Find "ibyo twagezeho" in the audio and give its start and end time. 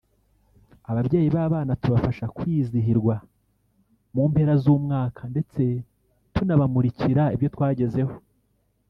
7.35-8.13